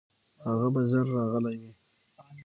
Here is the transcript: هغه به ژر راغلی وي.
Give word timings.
هغه 0.45 0.67
به 0.73 0.81
ژر 0.89 1.05
راغلی 1.15 1.55
وي. 1.61 1.71